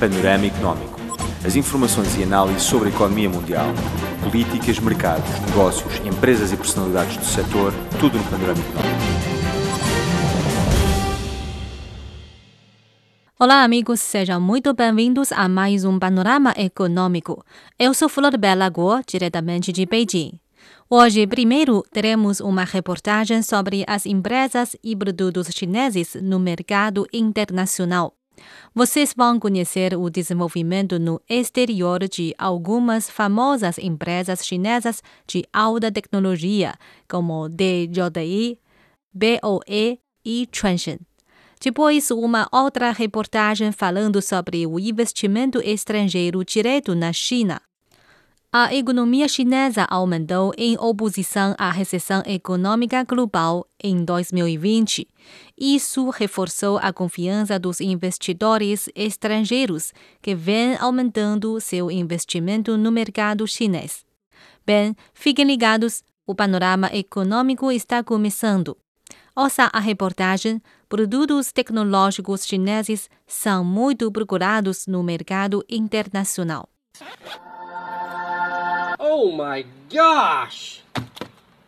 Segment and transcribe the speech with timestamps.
[0.00, 0.98] Panorama Económico.
[1.44, 3.66] As informações e análises sobre a economia mundial,
[4.22, 9.00] políticas, mercados, negócios, empresas e personalidades do setor, tudo no Panorama Económico.
[13.38, 17.44] Olá, amigos, sejam muito bem-vindos a mais um Panorama Econômico.
[17.78, 20.40] Eu sou Flor Bela Guo, diretamente de Beijing.
[20.88, 28.14] Hoje, primeiro, teremos uma reportagem sobre as empresas e produtos chineses no mercado internacional.
[28.74, 36.74] Vocês vão conhecer o desenvolvimento no exterior de algumas famosas empresas chinesas de alta tecnologia,
[37.08, 38.58] como DJI,
[39.12, 40.98] BOE e Transsion.
[41.62, 47.60] Depois, uma outra reportagem falando sobre o investimento estrangeiro direto na China.
[48.52, 55.06] A economia chinesa aumentou em oposição à recessão econômica global em 2020.
[55.56, 64.04] Isso reforçou a confiança dos investidores estrangeiros, que vêm aumentando seu investimento no mercado chinês.
[64.66, 68.76] Bem, fiquem ligados, o panorama econômico está começando.
[69.36, 76.68] Ouça a reportagem: produtos tecnológicos chineses são muito procurados no mercado internacional.
[79.02, 80.82] Oh my gosh!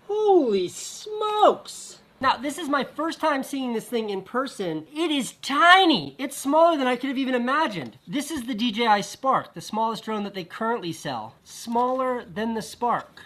[0.07, 2.01] Holy smokes!
[2.21, 4.87] Now, this is my first time seeing this thing in person.
[4.95, 6.15] It is tiny.
[6.19, 7.97] It's smaller than I could have even imagined.
[8.07, 11.35] This is the DJI Spark, the smallest drone that they currently sell.
[11.43, 13.23] Smaller than the Spark.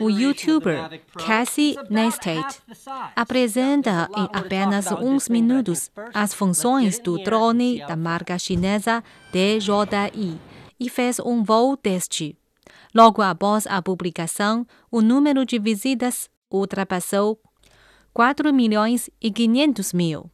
[0.00, 2.60] O youtuber Cassie Neistat
[3.14, 10.40] apresenta em apenas uns minutos as funções do drone da marca chinesa DJI
[10.78, 12.39] e fez um voo teste.
[12.94, 17.40] Logo após a publicação, o número de visitas ultrapassou
[18.12, 20.30] 4 milhões e 500 mil.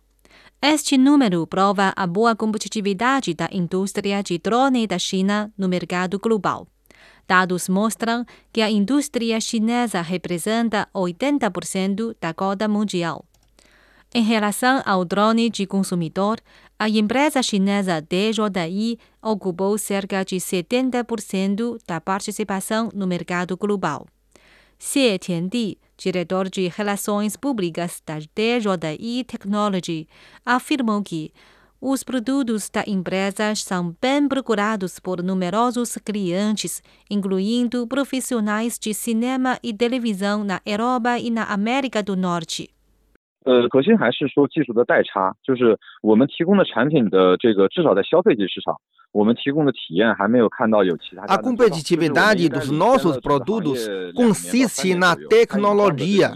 [0.63, 6.67] Este número prova a boa competitividade da indústria de drone da China no mercado global.
[7.29, 13.25] Dados mostram que a indústria chinesa representa 80% da cota mundial.
[14.15, 16.39] Em relação ao drone de consumidor,
[16.79, 24.07] a empresa chinesa DJI ocupou cerca de 70% da participação no mercado global.
[24.79, 30.07] Xie Tiandi, diretor de Relações Públicas da DJI Technology,
[30.45, 31.33] afirmou que
[31.81, 39.73] os produtos da empresa são bem procurados por numerosos clientes, incluindo profissionais de cinema e
[39.73, 42.76] televisão na Europa e na América do Norte.
[43.46, 48.76] 呃，核心还是说技术的代差，就是我们提供的产品的这个，至少在消费级市场，
[49.12, 51.24] 我们提供的体验还没有看到有其他。
[51.26, 56.34] A competitividade dos nossos produtos consiste na tecnologia.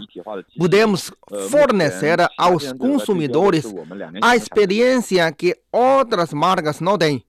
[0.58, 1.12] Podemos
[1.48, 3.72] fornecer aos consumidores
[4.20, 7.22] a experiência que outras marcas não têm.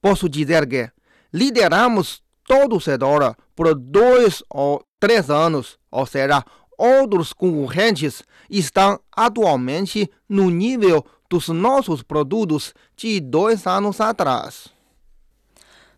[0.00, 0.88] Posso dizer que
[1.32, 6.44] lideramos todo o setor por dois ou três anos, ou seja,
[6.77, 14.67] outros concorrentes estão atualmente no nível dos nossos produtos de dois anos atrás.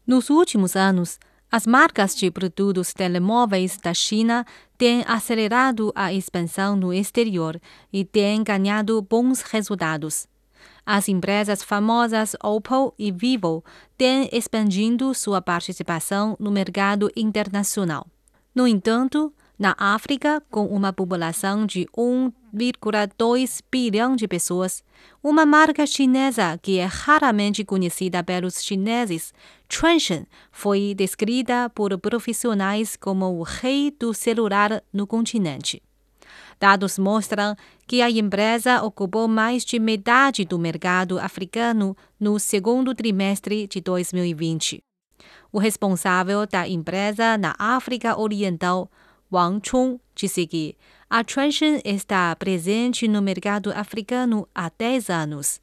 [0.05, 1.19] Nos últimos anos,
[1.51, 4.45] as marcas de produtos telemóveis da China
[4.77, 7.59] têm acelerado a expansão no exterior
[7.91, 10.27] e têm ganhado bons resultados.
[10.85, 13.63] As empresas famosas Oppo e Vivo
[13.97, 18.05] têm expandido sua participação no mercado internacional.
[18.53, 24.83] No entanto, na África, com uma população de 1,2 bilhão de pessoas,
[25.23, 29.33] uma marca chinesa que é raramente conhecida pelos chineses,
[29.67, 35.81] Transsion, foi descrita por profissionais como o rei do celular no continente.
[36.59, 37.55] Dados mostram
[37.87, 44.81] que a empresa ocupou mais de metade do mercado africano no segundo trimestre de 2020.
[45.51, 48.89] O responsável da empresa na África Oriental,
[49.31, 50.75] Wang Chong disse que
[51.09, 55.61] a Transsion está presente no mercado africano há 10 anos.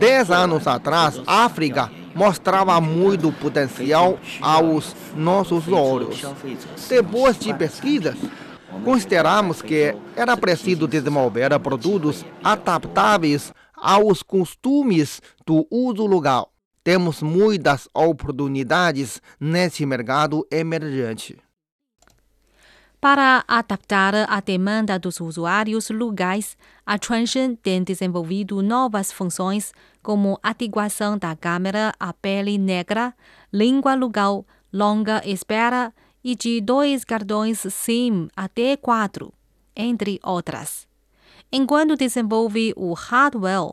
[0.00, 6.22] Dez anos atrás, a África mostrava muito potencial aos nossos olhos.
[6.88, 8.16] Depois de pesquisas,
[8.84, 16.51] consideramos que era preciso desenvolver produtos adaptáveis aos costumes do uso local
[16.84, 21.38] temos muitas oportunidades nesse mercado emergente.
[23.00, 26.56] Para adaptar a demanda dos usuários locais,
[26.86, 33.12] a Transsion tem desenvolvido novas funções como adequação da câmera à pele negra,
[33.52, 35.92] língua local, longa espera
[36.22, 39.32] e de dois cartões SIM até quatro.
[39.74, 40.86] entre outras.
[41.50, 43.72] Enquanto desenvolve o hardware,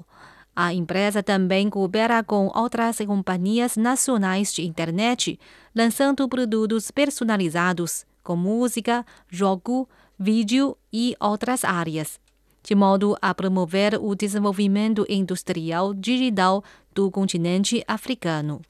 [0.61, 5.39] a empresa também coopera com outras companhias nacionais de internet,
[5.73, 9.87] lançando produtos personalizados com música, jogo,
[10.19, 12.19] vídeo e outras áreas,
[12.61, 16.61] de modo a promover o desenvolvimento industrial digital
[16.93, 18.61] do continente africano.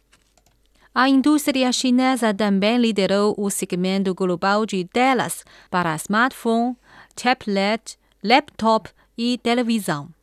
[0.94, 6.77] A indústria chinesa também liderou o segmento global de telas para smartphone,
[7.15, 10.19] tablet, laptop e televisão.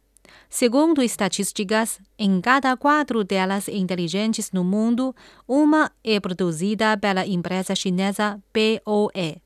[0.58, 5.14] Segundo estatísticas, em cada quatro telas inteligentes no mundo,
[5.47, 9.37] uma é produzida pela empresa chinesa BOE.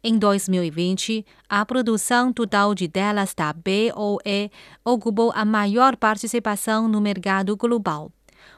[0.00, 4.48] Em 2020, a produção total de telas da BOE
[4.84, 8.12] ocupou a maior participação no mercado global.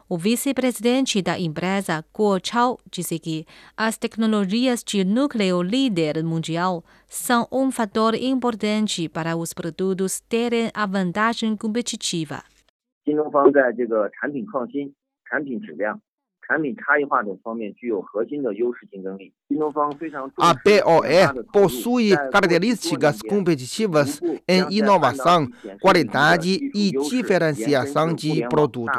[0.08, 3.44] O vice-presidente da empresa, Guo Chao, disse que
[3.76, 10.86] as tecnologias de núcleo líder mundial são um fator importante para os produtos terem a
[10.86, 12.44] vantagem competitiva.
[20.38, 25.48] A BOE possui características competitivas em inovação,
[25.80, 28.98] qualidade e diferenciação de produto.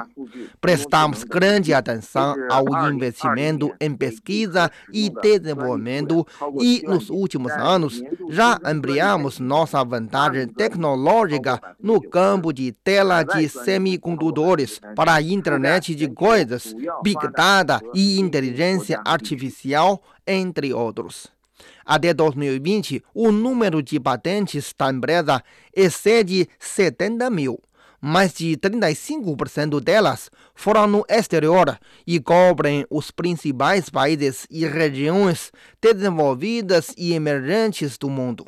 [0.61, 6.25] Prestamos grande atenção ao investimento em pesquisa e desenvolvimento
[6.61, 14.79] e, nos últimos anos, já ampliamos nossa vantagem tecnológica no campo de tela de semicondutores
[14.95, 16.73] para a internet de coisas,
[17.03, 21.27] big data e inteligência artificial entre outros.
[21.85, 25.41] Até 2020, o número de patentes da empresa
[25.75, 27.59] excede 70 mil.
[27.99, 35.51] Mais de 35% delas foram no exterior e cobrem os principais países e regiões
[35.81, 38.45] desenvolvidas e emergentes do mundo.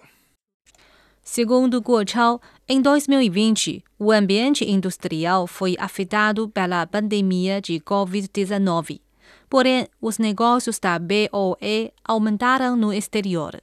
[1.23, 8.99] Segundo Guo Chao, em 2020, o ambiente industrial foi afetado pela pandemia de Covid-19.
[9.50, 13.60] Porém, os negócios da BOE aumentaram no exterior.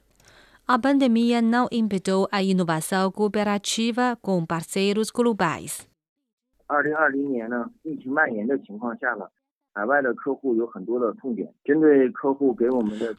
[0.67, 5.87] A pandemia não impediu a inovação cooperativa com parceiros globais.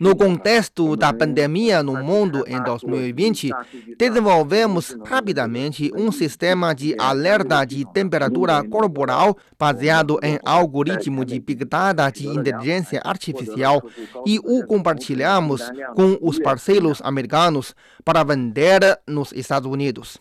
[0.00, 3.50] No contexto da pandemia no mundo em 2020,
[3.96, 12.10] desenvolvemos rapidamente um sistema de alerta de temperatura corporal baseado em algoritmo de Big Data
[12.10, 13.81] de inteligência artificial
[14.26, 15.62] e o compartilhamos
[15.94, 17.75] com os parceiros americanos
[18.05, 20.19] para vender nos Estados Unidos.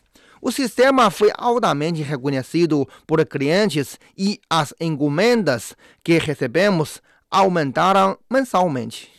[0.48, 9.12] O sistema foi altamente reconhecido por clientes e as encomendas que recebemos aumentaram mensalmente.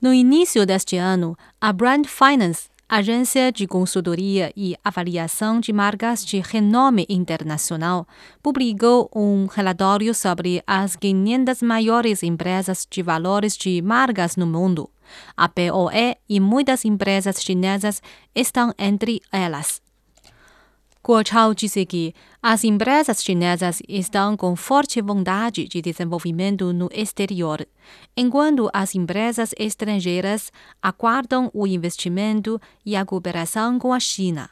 [0.00, 6.40] No início deste ano, a Brand Finance, agência de consultoria e avaliação de marcas de
[6.40, 8.06] renome internacional,
[8.42, 14.90] publicou um relatório sobre as 500 maiores empresas de valores de marcas no mundo.
[15.34, 18.02] A BOE e muitas empresas chinesas
[18.34, 19.80] estão entre elas.
[21.04, 27.66] Guo Chao disse que as empresas chinesas estão com forte vontade de desenvolvimento no exterior,
[28.16, 34.48] enquanto as empresas estrangeiras aguardam o investimento e a cooperação com a China.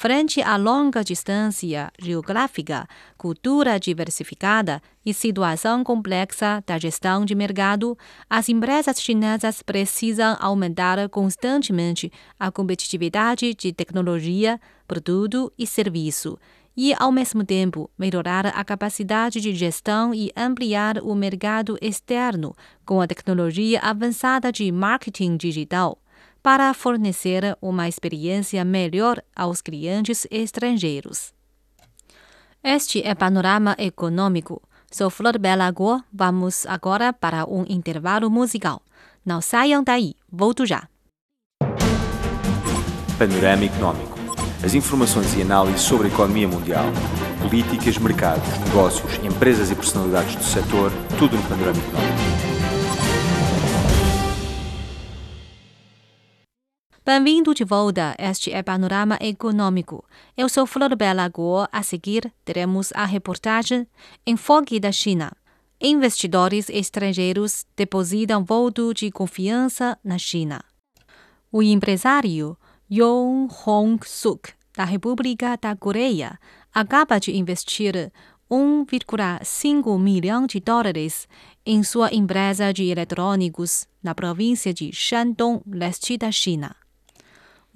[0.00, 2.86] Frente à longa distância geográfica,
[3.16, 7.98] cultura diversificada e situação complexa da gestão de mercado,
[8.30, 16.38] as empresas chinesas precisam aumentar constantemente a competitividade de tecnologia, produto e serviço,
[16.76, 22.54] e, ao mesmo tempo, melhorar a capacidade de gestão e ampliar o mercado externo
[22.86, 25.98] com a tecnologia avançada de marketing digital
[26.42, 31.32] para fornecer uma experiência melhor aos clientes estrangeiros.
[32.62, 34.62] Este é Panorama Econômico.
[34.90, 36.02] Sou Flor Bela Guo.
[36.12, 38.82] Vamos agora para um intervalo musical.
[39.24, 40.88] Não saiam daí, volto já.
[43.18, 44.18] Panorama Econômico.
[44.62, 46.86] As informações e análises sobre a economia mundial,
[47.40, 52.47] políticas, mercados, negócios, empresas e personalidades do setor, tudo no Panorama Econômico.
[57.08, 58.14] Bem-vindo de volta.
[58.18, 60.04] Este é Panorama Econômico.
[60.36, 61.66] Eu sou Flor Bela Guo.
[61.72, 63.86] A seguir, teremos a reportagem
[64.26, 65.32] Enfoque da China.
[65.80, 70.62] Investidores estrangeiros depositam voto de confiança na China.
[71.50, 72.58] O empresário
[72.92, 76.38] Yong Hong-suk, da República da Coreia,
[76.74, 78.12] acaba de investir
[78.50, 81.26] 1,5 milhão de dólares
[81.64, 86.76] em sua empresa de eletrônicos na província de Shandong, leste da China.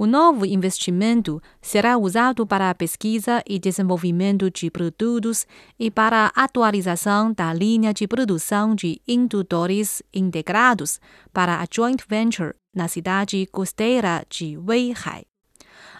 [0.02, 5.46] O novo investimento será usado para a pesquisa e desenvolvimento de produtos
[5.78, 11.00] e para a atualização da linha de produção de indutores integrados
[11.32, 15.22] para a joint venture na cidade costeira de Weihai.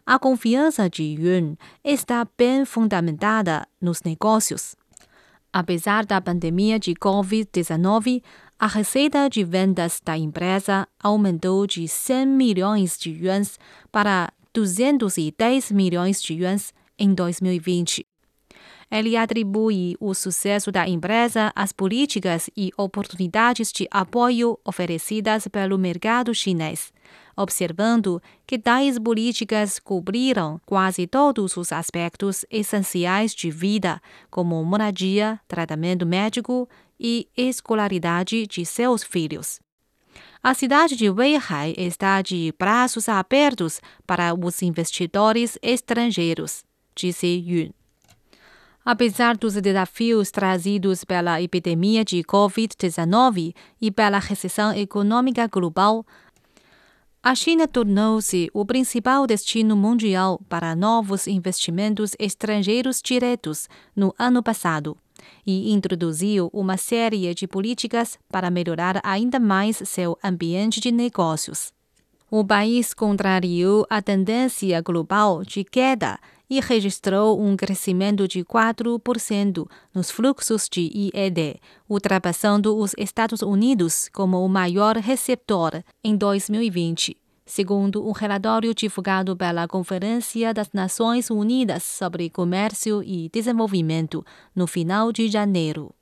[0.04, 1.54] A confiança de Yun
[1.84, 4.74] está bem fundamentada nos negócios.
[5.52, 8.20] Apesar da pandemia de Covid-19,
[8.62, 13.58] a receita de vendas da empresa aumentou de 100 milhões de yuans
[13.90, 18.06] para 210 milhões de yuans em 2020.
[18.88, 26.32] Ele atribui o sucesso da empresa às políticas e oportunidades de apoio oferecidas pelo mercado
[26.32, 26.92] chinês,
[27.36, 34.00] observando que tais políticas cobriram quase todos os aspectos essenciais de vida,
[34.30, 36.68] como moradia, tratamento médico
[37.02, 39.60] e escolaridade de seus filhos.
[40.40, 47.70] A cidade de Weihai está de braços abertos para os investidores estrangeiros, disse Yun.
[48.84, 56.04] Apesar dos desafios trazidos pela epidemia de Covid-19 e pela recessão econômica global,
[57.22, 64.98] a China tornou-se o principal destino mundial para novos investimentos estrangeiros diretos no ano passado
[65.46, 71.72] e introduziu uma série de políticas para melhorar ainda mais seu ambiente de negócios.
[72.30, 80.10] O país contrariou a tendência global de queda e registrou um crescimento de 4% nos
[80.10, 88.12] fluxos de IED, ultrapassando os Estados Unidos como o maior receptor em 2020, segundo um
[88.12, 95.94] relatório divulgado pela Conferência das Nações Unidas sobre Comércio e Desenvolvimento no final de janeiro.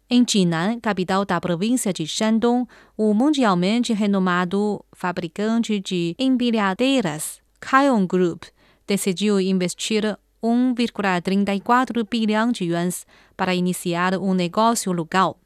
[0.09, 8.43] Em Jinan, capital da província de Shandong, o mundialmente renomado fabricante de empilhadeiras, Kion Group,
[8.87, 15.39] decidiu investir 1,34 bilhão de yuans para iniciar um negócio local.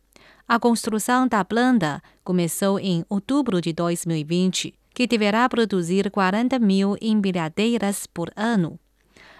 [0.47, 8.07] A construção da planta começou em outubro de 2020, que deverá produzir 40 mil empilhadeiras
[8.07, 8.79] por ano.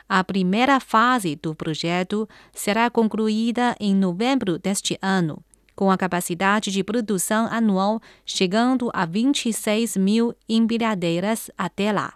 [0.09, 5.45] A primeira fase do projeto será concluída em novembro deste ano,
[5.77, 12.15] com a capacidade de produção anual chegando a 26 mil empilhadeiras até lá.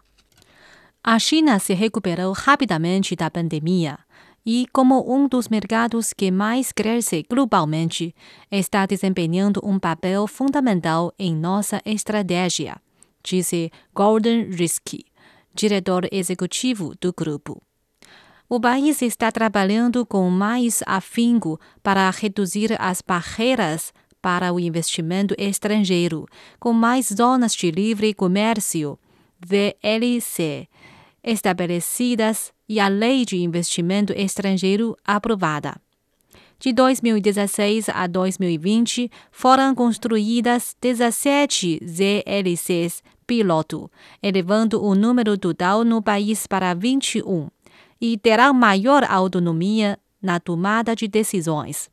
[1.05, 3.99] A China se recuperou rapidamente da pandemia
[4.45, 8.15] e, como um dos mercados que mais cresce globalmente,
[8.51, 12.77] está desempenhando um papel fundamental em nossa estratégia,
[13.23, 15.05] disse Gordon Risky,
[15.55, 17.63] diretor executivo do grupo.
[18.49, 23.93] O país está trabalhando com mais afinco para reduzir as barreiras
[24.23, 26.27] para o investimento estrangeiro,
[26.59, 28.99] com mais zonas de livre comércio,
[29.39, 30.67] VLC,
[31.23, 35.81] estabelecidas e a Lei de Investimento Estrangeiro aprovada.
[36.61, 43.91] De 2016 a 2020, foram construídas 17 ZLCs piloto,
[44.23, 47.49] elevando o número total no país para 21
[48.01, 51.89] e terá maior autonomia na tomada de decisões.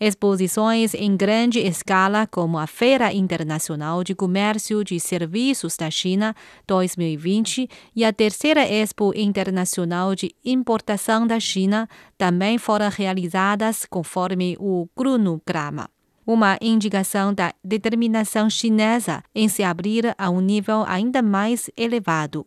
[0.00, 6.36] Exposições em grande escala, como a Feira Internacional de Comércio de Serviços da China
[6.68, 14.88] 2020 e a Terceira Expo Internacional de Importação da China, também foram realizadas conforme o
[14.94, 15.90] cronograma.
[16.24, 22.46] Uma indicação da determinação chinesa em se abrir a um nível ainda mais elevado.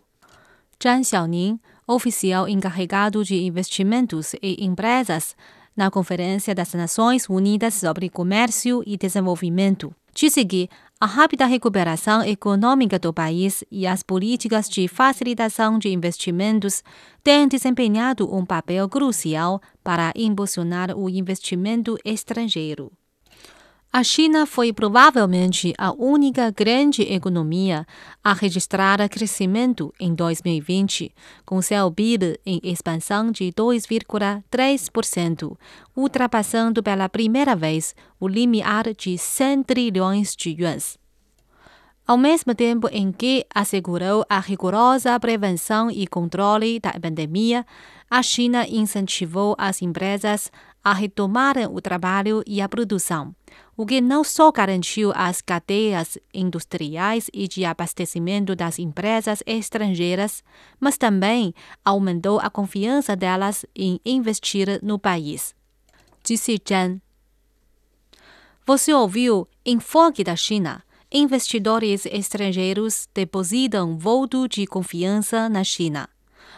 [0.81, 5.35] Zhang Xiaoning oficial encarregado de investimentos e empresas
[5.81, 10.69] na Conferência das Nações Unidas sobre Comércio e Desenvolvimento, disse que
[10.99, 16.83] a rápida recuperação econômica do país e as políticas de facilitação de investimentos
[17.23, 22.91] têm desempenhado um papel crucial para impulsionar o investimento estrangeiro.
[23.93, 27.85] A China foi provavelmente a única grande economia
[28.23, 31.13] a registrar crescimento em 2020,
[31.45, 35.57] com seu PIB em expansão de 2,3%,
[35.93, 40.97] ultrapassando pela primeira vez o limiar de 100 trilhões de yuans.
[42.07, 47.65] ao mesmo tempo em que assegurou a rigorosa prevenção e controle da pandemia,
[48.09, 50.49] a China incentivou as empresas
[50.83, 53.33] a retomarem o trabalho e a produção,
[53.81, 60.43] o que não só garantiu as cadeias industriais e de abastecimento das empresas estrangeiras,
[60.79, 61.51] mas também
[61.83, 65.55] aumentou a confiança delas em investir no país.
[66.23, 67.01] Disse Zhang.
[68.67, 76.07] Você ouviu Enfoque da China investidores estrangeiros depositam voto de confiança na China.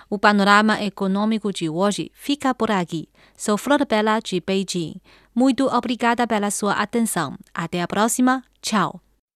[0.10, 3.08] O panorama econômico de hoje fica por aqui.
[3.36, 5.02] Sou Flor Bela de Beijing.
[5.36, 7.38] Muito obrigada pela sua atenção.
[7.54, 8.44] Até a próxima.
[8.62, 9.02] Tchau.